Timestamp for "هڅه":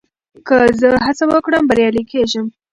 1.05-1.23